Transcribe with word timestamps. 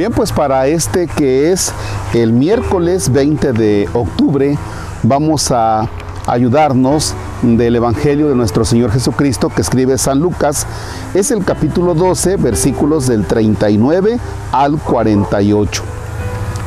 Bien, 0.00 0.12
pues 0.12 0.32
para 0.32 0.66
este 0.66 1.06
que 1.06 1.52
es 1.52 1.74
el 2.14 2.32
miércoles 2.32 3.12
20 3.12 3.52
de 3.52 3.86
octubre, 3.92 4.56
vamos 5.02 5.50
a 5.50 5.90
ayudarnos 6.26 7.12
del 7.42 7.76
Evangelio 7.76 8.30
de 8.30 8.34
nuestro 8.34 8.64
Señor 8.64 8.92
Jesucristo 8.92 9.50
que 9.50 9.60
escribe 9.60 9.98
San 9.98 10.18
Lucas. 10.18 10.66
Es 11.12 11.30
el 11.30 11.44
capítulo 11.44 11.92
12, 11.92 12.36
versículos 12.36 13.08
del 13.08 13.26
39 13.26 14.18
al 14.52 14.78
48. 14.78 15.82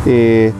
Eh, 0.05 0.53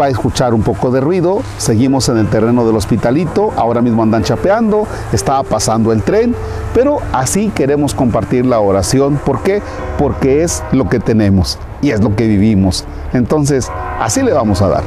va 0.00 0.04
a 0.04 0.08
escuchar 0.08 0.54
un 0.54 0.62
poco 0.62 0.92
de 0.92 1.00
ruido, 1.00 1.42
seguimos 1.58 2.08
en 2.08 2.18
el 2.18 2.28
terreno 2.28 2.64
del 2.64 2.76
hospitalito, 2.76 3.52
ahora 3.56 3.82
mismo 3.82 4.04
andan 4.04 4.22
chapeando, 4.22 4.86
estaba 5.12 5.42
pasando 5.42 5.90
el 5.90 6.04
tren, 6.04 6.36
pero 6.72 6.98
así 7.12 7.50
queremos 7.52 7.94
compartir 7.94 8.46
la 8.46 8.60
oración. 8.60 9.16
¿Por 9.16 9.42
qué? 9.42 9.60
Porque 9.98 10.44
es 10.44 10.62
lo 10.70 10.88
que 10.88 11.00
tenemos 11.00 11.58
y 11.82 11.90
es 11.90 12.00
lo 12.00 12.14
que 12.16 12.26
vivimos. 12.26 12.84
Entonces, 13.12 13.70
así 14.00 14.22
le 14.22 14.32
vamos 14.32 14.62
a 14.62 14.68
dar. 14.68 14.84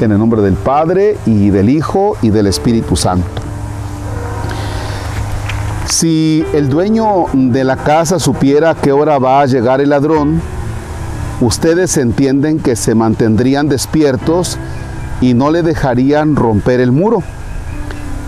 En 0.00 0.12
el 0.12 0.18
nombre 0.18 0.42
del 0.42 0.54
Padre 0.54 1.16
y 1.24 1.50
del 1.50 1.70
Hijo 1.70 2.16
y 2.22 2.30
del 2.30 2.46
Espíritu 2.46 2.96
Santo. 2.96 3.42
Si 5.88 6.44
el 6.52 6.68
dueño 6.68 7.26
de 7.32 7.64
la 7.64 7.76
casa 7.76 8.18
supiera 8.18 8.70
a 8.70 8.74
qué 8.74 8.92
hora 8.92 9.18
va 9.18 9.40
a 9.40 9.46
llegar 9.46 9.80
el 9.80 9.90
ladrón, 9.90 10.42
ustedes 11.40 11.96
entienden 11.96 12.58
que 12.58 12.76
se 12.76 12.94
mantendrían 12.94 13.68
despiertos 13.68 14.58
y 15.20 15.34
no 15.34 15.50
le 15.50 15.62
dejarían 15.62 16.36
romper 16.36 16.80
el 16.80 16.92
muro. 16.92 17.22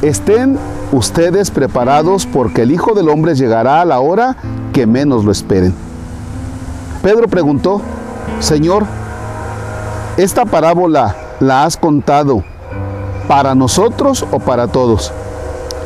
Estén 0.01 0.57
ustedes 0.93 1.51
preparados 1.51 2.27
porque 2.27 2.63
el 2.63 2.71
Hijo 2.71 2.95
del 2.95 3.09
Hombre 3.09 3.35
llegará 3.35 3.81
a 3.81 3.85
la 3.85 4.01
hora 4.01 4.37
que 4.73 4.87
menos 4.87 5.25
lo 5.25 5.33
esperen. 5.33 5.75
Pedro 7.03 7.29
preguntó, 7.29 7.81
Señor, 8.41 8.85
¿esta 10.17 10.45
parábola 10.45 11.15
la 11.39 11.65
has 11.65 11.77
contado 11.77 12.43
para 13.29 13.55
nosotros 13.55 14.27
o 14.33 14.41
para 14.41 14.67
todos? 14.67 15.13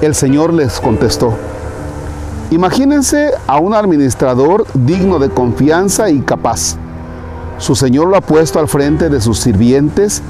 El 0.00 0.14
Señor 0.14 0.54
les 0.54 0.80
contestó, 0.80 1.34
imagínense 2.50 3.32
a 3.46 3.58
un 3.58 3.74
administrador 3.74 4.64
digno 4.72 5.18
de 5.18 5.28
confianza 5.28 6.08
y 6.08 6.20
capaz. 6.20 6.76
Su 7.58 7.76
Señor 7.76 8.08
lo 8.08 8.16
ha 8.16 8.22
puesto 8.22 8.58
al 8.58 8.66
frente 8.66 9.10
de 9.10 9.20
sus 9.20 9.38
sirvientes 9.38 10.22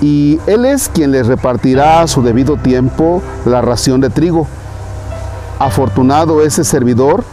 y 0.00 0.38
Él 0.46 0.64
es 0.64 0.88
quien 0.88 1.10
les 1.10 1.26
repartirá 1.26 2.02
a 2.02 2.06
su 2.06 2.22
debido 2.22 2.56
tiempo 2.56 3.20
la 3.44 3.62
ración 3.62 4.00
de 4.00 4.10
trigo. 4.10 4.46
Afortunado 5.58 6.40
ese 6.40 6.62
servidor 6.62 7.24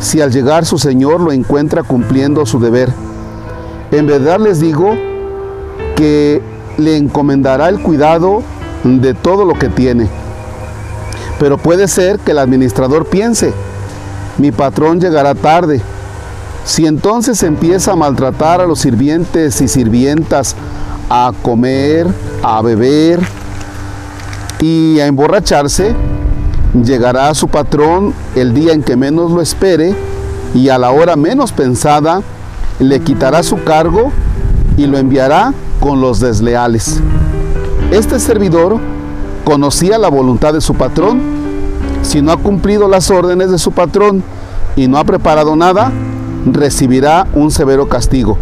si 0.00 0.20
al 0.20 0.32
llegar 0.32 0.64
su 0.64 0.78
Señor 0.78 1.20
lo 1.20 1.30
encuentra 1.32 1.82
cumpliendo 1.82 2.46
su 2.46 2.58
deber. 2.58 2.90
En 3.90 4.06
verdad 4.06 4.40
les 4.40 4.60
digo 4.60 4.94
que 5.96 6.42
le 6.78 6.96
encomendará 6.96 7.68
el 7.68 7.80
cuidado 7.80 8.42
de 8.84 9.14
todo 9.14 9.44
lo 9.44 9.54
que 9.54 9.68
tiene. 9.68 10.08
Pero 11.38 11.58
puede 11.58 11.88
ser 11.88 12.18
que 12.18 12.32
el 12.32 12.38
administrador 12.38 13.06
piense, 13.06 13.52
mi 14.38 14.52
patrón 14.52 15.00
llegará 15.00 15.34
tarde. 15.34 15.80
Si 16.64 16.86
entonces 16.86 17.42
empieza 17.42 17.92
a 17.92 17.96
maltratar 17.96 18.60
a 18.60 18.66
los 18.66 18.80
sirvientes 18.80 19.60
y 19.60 19.68
sirvientas, 19.68 20.54
a 21.08 21.32
comer, 21.42 22.06
a 22.42 22.62
beber 22.62 23.20
y 24.60 25.00
a 25.00 25.06
emborracharse, 25.06 25.94
llegará 26.74 27.28
a 27.28 27.34
su 27.34 27.48
patrón 27.48 28.14
el 28.34 28.54
día 28.54 28.72
en 28.72 28.82
que 28.82 28.96
menos 28.96 29.30
lo 29.30 29.40
espere 29.40 29.94
y 30.54 30.68
a 30.68 30.78
la 30.78 30.90
hora 30.90 31.16
menos 31.16 31.52
pensada 31.52 32.22
le 32.78 33.00
quitará 33.00 33.42
su 33.42 33.62
cargo 33.64 34.12
y 34.76 34.86
lo 34.86 34.98
enviará 34.98 35.52
con 35.80 36.00
los 36.00 36.20
desleales. 36.20 37.00
Este 37.90 38.18
servidor 38.18 38.78
conocía 39.44 39.98
la 39.98 40.08
voluntad 40.08 40.52
de 40.52 40.60
su 40.60 40.74
patrón. 40.74 41.20
Si 42.02 42.22
no 42.22 42.32
ha 42.32 42.36
cumplido 42.36 42.88
las 42.88 43.10
órdenes 43.10 43.50
de 43.50 43.58
su 43.58 43.72
patrón 43.72 44.22
y 44.76 44.88
no 44.88 44.98
ha 44.98 45.04
preparado 45.04 45.56
nada, 45.56 45.92
recibirá 46.46 47.26
un 47.34 47.50
severo 47.50 47.88
castigo. 47.88 48.38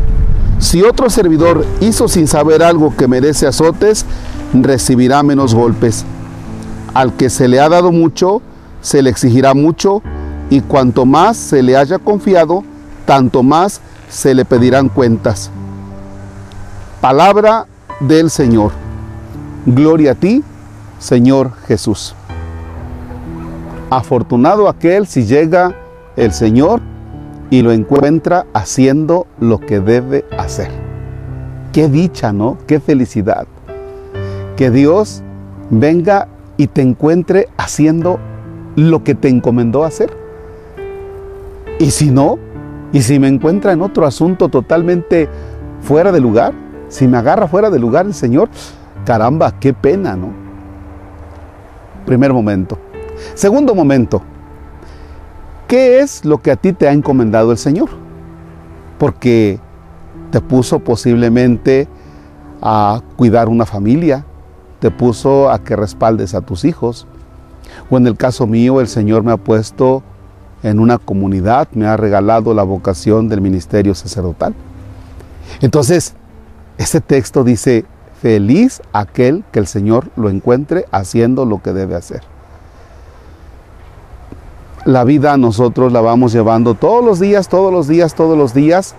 Si 0.58 0.82
otro 0.82 1.08
servidor 1.08 1.64
hizo 1.80 2.08
sin 2.08 2.26
saber 2.26 2.62
algo 2.62 2.94
que 2.96 3.08
merece 3.08 3.46
azotes, 3.46 4.04
recibirá 4.52 5.22
menos 5.22 5.54
golpes. 5.54 6.04
Al 6.94 7.14
que 7.14 7.30
se 7.30 7.48
le 7.48 7.60
ha 7.60 7.68
dado 7.68 7.92
mucho, 7.92 8.42
se 8.80 9.02
le 9.02 9.10
exigirá 9.10 9.54
mucho, 9.54 10.02
y 10.50 10.60
cuanto 10.62 11.04
más 11.04 11.36
se 11.36 11.62
le 11.62 11.76
haya 11.76 11.98
confiado, 11.98 12.64
tanto 13.04 13.42
más 13.42 13.80
se 14.08 14.34
le 14.34 14.44
pedirán 14.44 14.88
cuentas. 14.88 15.50
Palabra 17.00 17.66
del 18.00 18.30
Señor. 18.30 18.72
Gloria 19.66 20.12
a 20.12 20.14
ti, 20.14 20.42
Señor 20.98 21.52
Jesús. 21.66 22.14
Afortunado 23.90 24.68
aquel 24.68 25.06
si 25.06 25.24
llega 25.24 25.74
el 26.16 26.32
Señor 26.32 26.80
y 27.50 27.62
lo 27.62 27.72
encuentra 27.72 28.46
haciendo 28.52 29.26
lo 29.40 29.60
que 29.60 29.80
debe 29.80 30.24
hacer. 30.36 30.70
Qué 31.72 31.88
dicha, 31.88 32.32
¿no? 32.32 32.58
Qué 32.66 32.80
felicidad. 32.80 33.46
Que 34.56 34.70
Dios 34.70 35.22
venga 35.70 36.28
y 36.58 36.66
te 36.66 36.82
encuentre 36.82 37.48
haciendo 37.56 38.18
lo 38.76 39.02
que 39.02 39.14
te 39.14 39.28
encomendó 39.28 39.84
hacer. 39.84 40.10
Y 41.78 41.92
si 41.92 42.10
no, 42.10 42.38
y 42.92 43.00
si 43.00 43.18
me 43.18 43.28
encuentra 43.28 43.72
en 43.72 43.80
otro 43.80 44.04
asunto 44.04 44.48
totalmente 44.48 45.28
fuera 45.80 46.12
de 46.12 46.20
lugar, 46.20 46.52
si 46.88 47.06
me 47.06 47.16
agarra 47.16 47.46
fuera 47.46 47.70
de 47.70 47.78
lugar 47.78 48.06
el 48.06 48.14
Señor, 48.14 48.50
caramba, 49.06 49.54
qué 49.58 49.72
pena, 49.72 50.16
¿no? 50.16 50.32
Primer 52.04 52.32
momento. 52.32 52.78
Segundo 53.34 53.74
momento, 53.74 54.22
¿qué 55.68 56.00
es 56.00 56.24
lo 56.24 56.38
que 56.38 56.50
a 56.50 56.56
ti 56.56 56.72
te 56.72 56.88
ha 56.88 56.92
encomendado 56.92 57.52
el 57.52 57.58
Señor? 57.58 57.90
Porque 58.98 59.60
te 60.32 60.40
puso 60.40 60.80
posiblemente 60.80 61.86
a 62.60 63.00
cuidar 63.16 63.48
una 63.48 63.64
familia, 63.64 64.24
te 64.80 64.90
puso 64.90 65.50
a 65.50 65.58
que 65.58 65.76
respaldes 65.76 66.34
a 66.34 66.40
tus 66.40 66.64
hijos. 66.64 67.06
O 67.90 67.96
en 67.96 68.06
el 68.06 68.16
caso 68.16 68.46
mío, 68.46 68.80
el 68.80 68.88
Señor 68.88 69.22
me 69.22 69.32
ha 69.32 69.36
puesto 69.36 70.02
en 70.62 70.80
una 70.80 70.98
comunidad, 70.98 71.68
me 71.72 71.86
ha 71.86 71.96
regalado 71.96 72.54
la 72.54 72.62
vocación 72.62 73.28
del 73.28 73.40
ministerio 73.40 73.94
sacerdotal. 73.94 74.54
Entonces, 75.60 76.14
este 76.78 77.00
texto 77.00 77.44
dice, 77.44 77.84
feliz 78.20 78.82
aquel 78.92 79.44
que 79.52 79.58
el 79.58 79.66
Señor 79.66 80.08
lo 80.16 80.30
encuentre 80.30 80.86
haciendo 80.90 81.44
lo 81.44 81.62
que 81.62 81.72
debe 81.72 81.94
hacer. 81.94 82.22
La 84.84 85.04
vida 85.04 85.36
nosotros 85.36 85.92
la 85.92 86.00
vamos 86.00 86.32
llevando 86.32 86.74
todos 86.74 87.04
los 87.04 87.20
días, 87.20 87.48
todos 87.48 87.72
los 87.72 87.88
días, 87.88 88.14
todos 88.14 88.38
los 88.38 88.54
días. 88.54 88.94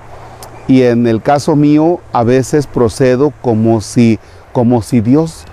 Y 0.67 0.83
en 0.83 1.07
el 1.07 1.21
caso 1.21 1.55
mío, 1.55 1.99
a 2.13 2.23
veces 2.23 2.67
procedo 2.67 3.33
como 3.41 3.81
si, 3.81 4.19
como 4.53 4.81
si 4.83 5.01
Dios 5.01 5.45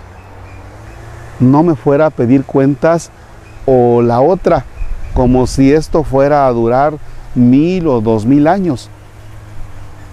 no 1.40 1.62
me 1.62 1.74
fuera 1.74 2.06
a 2.06 2.10
pedir 2.10 2.44
cuentas 2.44 3.10
o 3.66 4.02
la 4.02 4.20
otra, 4.20 4.64
como 5.14 5.46
si 5.46 5.72
esto 5.72 6.04
fuera 6.04 6.46
a 6.46 6.52
durar 6.52 6.94
mil 7.34 7.86
o 7.88 8.00
dos 8.00 8.24
mil 8.26 8.46
años, 8.46 8.88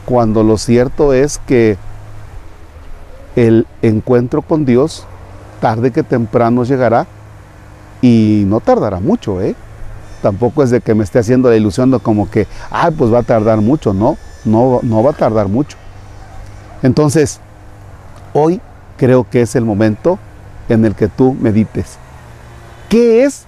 cuando 0.06 0.44
lo 0.44 0.58
cierto 0.58 1.14
es 1.14 1.40
que 1.46 1.78
el 3.36 3.66
encuentro 3.82 4.42
con 4.42 4.66
Dios 4.66 5.06
tarde 5.60 5.92
que 5.92 6.04
temprano 6.04 6.64
llegará 6.66 7.08
y 8.02 8.44
no 8.48 8.60
tardará 8.60 9.00
mucho, 9.00 9.42
¿eh? 9.42 9.56
Tampoco 10.22 10.64
es 10.64 10.70
de 10.70 10.82
que 10.82 10.94
me 10.94 11.04
esté 11.04 11.20
haciendo 11.20 11.50
la 11.50 11.56
ilusión 11.56 11.90
de 11.90 12.00
como 12.00 12.30
que, 12.30 12.48
ah, 12.70 12.92
pues 12.98 13.14
va 13.14 13.20
a 13.20 13.24
tardar 13.24 13.62
mucho, 13.62 13.94
no, 13.94 14.18
no, 14.44 14.80
no 14.84 15.04
va 15.04 15.12
a 15.12 15.14
tardar 15.14 15.48
mucho. 15.48 15.78
Entonces, 16.82 17.40
hoy 18.34 18.60
creo 18.98 19.26
que 19.30 19.42
es 19.42 19.56
el 19.56 19.64
momento 19.64 20.20
en 20.70 20.86
el 20.86 20.96
que 20.96 21.08
tú 21.08 21.36
medites. 21.40 21.98
¿Qué 22.90 23.24
es 23.24 23.46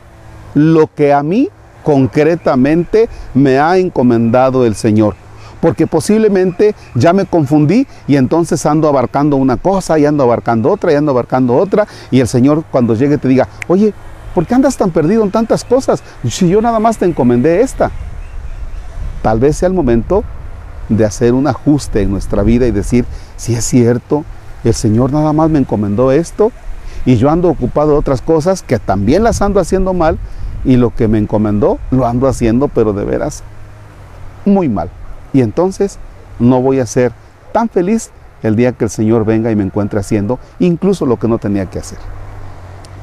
lo 0.54 0.88
que 0.88 1.14
a 1.14 1.24
mí 1.24 1.50
concretamente 1.84 3.10
me 3.34 3.60
ha 3.60 3.78
encomendado 3.78 4.66
el 4.66 4.76
Señor? 4.76 5.16
Porque 5.62 5.88
posiblemente 5.88 6.76
ya 6.94 7.14
me 7.14 7.26
confundí 7.26 7.88
y 8.08 8.18
entonces 8.18 8.66
ando 8.66 8.88
abarcando 8.88 9.36
una 9.36 9.58
cosa 9.58 9.98
y 9.98 10.06
ando 10.06 10.24
abarcando 10.24 10.72
otra 10.72 10.92
y 10.92 10.96
ando 10.96 11.12
abarcando 11.12 11.56
otra 11.56 11.88
y 12.12 12.20
el 12.20 12.28
Señor 12.28 12.64
cuando 12.72 12.96
llegue 12.96 13.18
te 13.18 13.28
diga, 13.28 13.48
oye, 13.68 13.94
¿por 14.34 14.46
qué 14.46 14.56
andas 14.56 14.78
tan 14.78 14.92
perdido 14.92 15.24
en 15.24 15.32
tantas 15.32 15.64
cosas? 15.64 16.04
Si 16.30 16.50
yo 16.50 16.62
nada 16.62 16.80
más 16.80 16.98
te 16.98 17.06
encomendé 17.06 17.62
esta. 17.62 17.92
Tal 19.22 19.40
vez 19.40 19.58
sea 19.58 19.68
el 19.68 19.74
momento 19.74 20.24
de 20.90 21.06
hacer 21.06 21.34
un 21.34 21.48
ajuste 21.48 22.02
en 22.02 22.12
nuestra 22.12 22.44
vida 22.44 22.68
y 22.68 22.72
decir, 22.72 23.06
si 23.38 23.56
es 23.56 23.66
cierto, 23.66 24.24
el 24.64 24.74
Señor 24.74 25.12
nada 25.12 25.34
más 25.34 25.50
me 25.50 25.60
encomendó 25.60 26.12
esto 26.12 26.52
y 27.06 27.18
yo 27.18 27.30
ando 27.30 27.50
ocupado 27.50 27.92
de 27.92 27.98
otras 27.98 28.22
cosas 28.22 28.64
que 28.64 28.80
también 28.80 29.24
las 29.24 29.42
ando 29.42 29.60
haciendo 29.60 29.94
mal 29.94 30.18
y 30.64 30.78
lo 30.78 30.94
que 30.94 31.08
me 31.08 31.20
encomendó 31.20 31.78
lo 31.92 32.08
ando 32.08 32.28
haciendo 32.28 32.68
pero 32.68 32.94
de 32.94 33.06
veras 33.06 33.44
muy 34.46 34.70
mal. 34.70 34.90
Y 35.34 35.42
entonces 35.42 36.00
no 36.40 36.62
voy 36.62 36.80
a 36.80 36.86
ser 36.86 37.12
tan 37.52 37.70
feliz 37.70 38.12
el 38.44 38.56
día 38.56 38.74
que 38.74 38.86
el 38.86 38.90
Señor 38.90 39.26
venga 39.26 39.52
y 39.52 39.56
me 39.56 39.64
encuentre 39.64 40.00
haciendo 40.00 40.40
incluso 40.60 41.06
lo 41.06 41.18
que 41.18 41.28
no 41.28 41.38
tenía 41.38 41.68
que 41.68 41.80
hacer. 41.80 42.00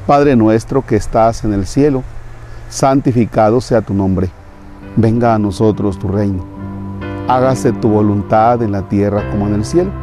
Padre 0.05 0.35
nuestro 0.35 0.85
que 0.85 0.95
estás 0.95 1.43
en 1.45 1.53
el 1.53 1.65
cielo, 1.65 2.03
santificado 2.69 3.61
sea 3.61 3.81
tu 3.81 3.93
nombre. 3.93 4.29
Venga 4.95 5.33
a 5.33 5.39
nosotros 5.39 5.97
tu 5.97 6.07
reino. 6.07 6.43
Hágase 7.27 7.71
tu 7.71 7.89
voluntad 7.89 8.61
en 8.61 8.73
la 8.73 8.81
tierra 8.89 9.29
como 9.31 9.47
en 9.47 9.53
el 9.55 9.65
cielo. 9.65 10.02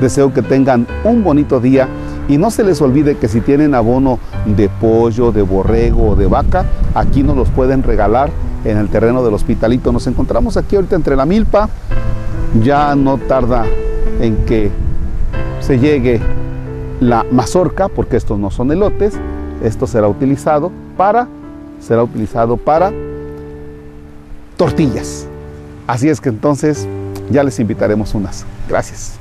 Deseo 0.00 0.32
que 0.32 0.42
tengan 0.42 0.86
un 1.04 1.24
bonito 1.24 1.60
día 1.60 1.88
y 2.28 2.38
no 2.38 2.50
se 2.50 2.62
les 2.62 2.80
olvide 2.80 3.16
que 3.16 3.26
si 3.26 3.40
tienen 3.40 3.74
abono 3.74 4.18
de 4.44 4.68
pollo, 4.68 5.32
de 5.32 5.42
borrego 5.42 6.10
o 6.10 6.16
de 6.16 6.26
vaca, 6.26 6.66
aquí 6.94 7.22
nos 7.22 7.36
los 7.36 7.48
pueden 7.48 7.82
regalar 7.82 8.30
en 8.64 8.78
el 8.78 8.88
terreno 8.88 9.24
del 9.24 9.34
hospitalito. 9.34 9.92
Nos 9.92 10.06
encontramos 10.06 10.56
aquí 10.56 10.76
ahorita 10.76 10.96
entre 10.96 11.16
la 11.16 11.26
milpa. 11.26 11.68
Ya 12.62 12.94
no 12.94 13.18
tarda 13.18 13.64
en 14.20 14.36
que 14.46 14.70
se 15.60 15.78
llegue 15.78 16.20
la 17.00 17.24
mazorca, 17.30 17.88
porque 17.88 18.16
estos 18.16 18.38
no 18.38 18.50
son 18.50 18.72
elotes. 18.72 19.14
Esto 19.62 19.86
será 19.86 20.08
utilizado 20.08 20.70
para, 20.96 21.28
será 21.80 22.02
utilizado 22.02 22.56
para 22.56 22.92
tortillas. 24.56 25.26
Así 25.86 26.08
es 26.08 26.20
que 26.20 26.28
entonces 26.28 26.86
ya 27.30 27.42
les 27.42 27.58
invitaremos 27.58 28.14
unas. 28.14 28.44
Gracias. 28.68 29.18